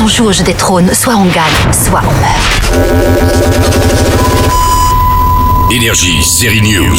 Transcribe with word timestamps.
Quand 0.00 0.06
on 0.06 0.08
joue 0.08 0.24
au 0.28 0.32
jeu 0.32 0.44
des 0.44 0.54
trônes, 0.54 0.94
soit 0.94 1.14
on 1.14 1.26
gagne, 1.26 1.72
soit 1.72 2.00
on 2.02 2.12
meurt. 2.22 3.69
Énergie, 5.72 6.20
série 6.24 6.62
news. 6.62 6.98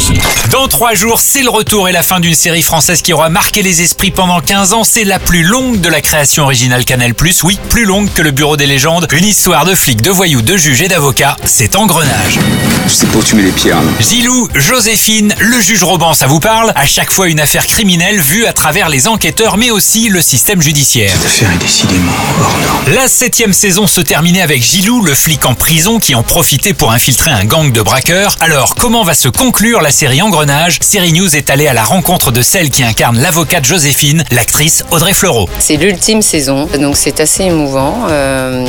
Dans 0.49 0.69
trois 0.69 0.93
jours, 0.93 1.19
c'est 1.19 1.43
le 1.43 1.49
retour 1.49 1.89
et 1.89 1.91
la 1.91 2.03
fin 2.03 2.21
d'une 2.21 2.33
série 2.33 2.61
française 2.61 3.01
qui 3.01 3.11
aura 3.11 3.27
marqué 3.27 3.63
les 3.63 3.81
esprits 3.81 4.11
pendant 4.11 4.39
15 4.39 4.71
ans. 4.71 4.85
C'est 4.85 5.03
la 5.03 5.19
plus 5.19 5.43
longue 5.43 5.81
de 5.81 5.89
la 5.89 5.99
création 5.99 6.43
originale 6.43 6.85
Canal+. 6.85 7.13
Oui, 7.43 7.59
plus 7.67 7.83
longue 7.83 8.11
que 8.13 8.21
le 8.21 8.31
Bureau 8.31 8.55
des 8.55 8.67
légendes. 8.67 9.07
Une 9.11 9.25
histoire 9.25 9.65
de 9.65 9.75
flics, 9.75 10.01
de 10.01 10.09
voyous, 10.09 10.41
de 10.41 10.55
juges 10.55 10.81
et 10.81 10.87
d'avocats. 10.87 11.35
C'est 11.43 11.75
Engrenage. 11.75 12.39
Je 12.87 12.93
sais 12.93 13.05
pas 13.07 13.17
où 13.17 13.23
tu 13.23 13.35
mets 13.35 13.43
les 13.43 13.71
Arnaud. 13.71 13.91
Gilou, 13.99 14.47
Joséphine, 14.55 15.35
le 15.39 15.59
juge 15.59 15.83
Roban, 15.83 16.13
ça 16.13 16.27
vous 16.27 16.39
parle? 16.39 16.71
À 16.75 16.85
chaque 16.85 17.11
fois 17.11 17.27
une 17.27 17.41
affaire 17.41 17.67
criminelle 17.67 18.21
vue 18.21 18.45
à 18.45 18.53
travers 18.53 18.87
les 18.87 19.09
enquêteurs, 19.09 19.57
mais 19.57 19.71
aussi 19.71 20.07
le 20.07 20.21
système 20.21 20.61
judiciaire. 20.61 21.11
Cette 21.11 21.25
affaire 21.25 21.51
est 21.51 21.57
décidément 21.57 22.13
hors 22.39 22.57
norme. 22.65 22.95
La 22.95 23.09
septième 23.09 23.53
saison 23.53 23.85
se 23.85 23.99
terminait 23.99 24.41
avec 24.41 24.63
Gilou, 24.63 25.01
le 25.01 25.13
flic 25.13 25.45
en 25.45 25.55
prison 25.55 25.99
qui 25.99 26.15
en 26.15 26.23
profitait 26.23 26.73
pour 26.73 26.93
infiltrer 26.93 27.31
un 27.31 27.43
gang 27.43 27.71
de 27.71 27.81
braqueurs. 27.81 28.37
Alors, 28.39 28.60
comment 28.69 29.03
va 29.03 29.13
se 29.13 29.27
conclure 29.27 29.81
la 29.81 29.91
série 29.91 30.21
Engrenage? 30.21 30.77
Série 30.81 31.13
News 31.13 31.35
est 31.35 31.49
allée 31.49 31.67
à 31.67 31.73
la 31.73 31.83
rencontre 31.83 32.31
de 32.31 32.41
celle 32.41 32.69
qui 32.69 32.83
incarne 32.83 33.17
l'avocate 33.17 33.65
Joséphine, 33.65 34.23
l'actrice 34.31 34.83
Audrey 34.91 35.13
Fleurot. 35.13 35.49
C'est 35.59 35.77
l'ultime 35.77 36.21
saison, 36.21 36.67
donc 36.79 36.95
c'est 36.95 37.19
assez 37.19 37.43
émouvant. 37.43 38.07
Euh, 38.09 38.65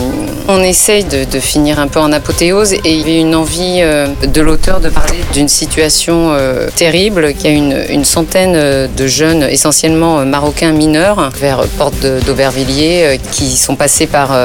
on 0.49 0.63
essaye 0.63 1.05
de, 1.05 1.41
finir 1.41 1.79
un 1.79 1.89
peu 1.89 2.01
en 2.01 2.13
apothéose 2.13 2.73
et 2.73 2.81
il 2.85 2.99
y 2.99 3.03
avait 3.03 3.21
une 3.21 3.35
envie 3.35 3.79
euh, 3.81 4.07
de 4.27 4.41
l'auteur 4.41 4.81
de 4.81 4.89
parler 4.89 5.19
d'une 5.33 5.49
situation 5.49 6.33
euh, 6.33 6.69
terrible 6.75 7.35
qui 7.35 7.49
a 7.49 7.51
une, 7.51 8.05
centaine 8.05 8.89
de 8.89 9.07
jeunes, 9.07 9.43
essentiellement 9.45 10.25
marocains 10.25 10.73
mineurs, 10.73 11.31
vers 11.39 11.63
Porte 11.79 12.05
d'Aubervilliers, 12.27 13.21
qui 13.31 13.57
sont 13.57 13.77
passés 13.77 14.07
par, 14.07 14.37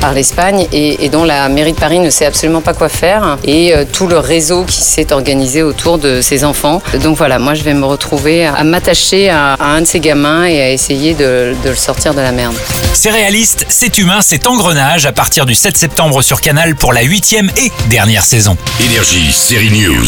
par 0.00 0.12
l'Espagne 0.12 0.66
et, 0.72 1.08
dont 1.08 1.24
la 1.24 1.48
mairie 1.48 1.72
de 1.72 1.78
Paris 1.78 1.98
ne 2.00 2.10
sait 2.10 2.26
absolument 2.26 2.60
pas 2.60 2.74
quoi 2.74 2.88
faire 2.88 3.38
et 3.44 3.72
tout 3.92 4.06
le 4.06 4.18
réseau 4.18 4.64
qui 4.72 4.82
s'est 4.82 5.12
organisé 5.12 5.62
autour 5.62 5.98
de 5.98 6.20
ces 6.20 6.44
enfants. 6.44 6.80
Donc 7.02 7.16
voilà, 7.16 7.38
moi 7.38 7.54
je 7.54 7.62
vais 7.62 7.74
me 7.74 7.84
retrouver 7.84 8.46
à, 8.46 8.54
à 8.54 8.64
m'attacher 8.64 9.28
à, 9.28 9.54
à 9.54 9.66
un 9.66 9.80
de 9.82 9.86
ces 9.86 10.00
gamins 10.00 10.44
et 10.44 10.60
à 10.62 10.70
essayer 10.70 11.14
de- 11.14 11.54
de 11.64 11.68
le 11.70 11.76
sortir 11.76 12.14
de 12.14 12.20
la 12.20 12.32
merde. 12.32 12.54
C'est 12.94 13.10
réaliste, 13.10 13.66
c'est 13.68 13.98
humain, 13.98 14.20
c'est 14.22 14.46
Engrenage 14.46 15.06
à 15.06 15.12
partir 15.12 15.46
du 15.46 15.54
7 15.54 15.76
septembre 15.76 16.22
sur 16.22 16.40
Canal 16.40 16.74
pour 16.76 16.92
la 16.92 17.02
huitième 17.02 17.50
et 17.56 17.70
dernière 17.88 18.24
saison. 18.24 18.56
Énergie, 18.84 19.32
série 19.32 19.70
news. 19.70 20.06